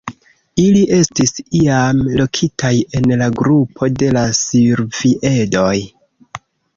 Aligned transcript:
Ili 0.61 0.79
estis 0.99 1.33
iam 1.59 1.99
lokitaj 2.21 2.71
en 3.01 3.05
la 3.21 3.27
grupo 3.41 3.91
de 3.99 4.09
la 4.17 4.23
Silviedoj. 4.39 5.79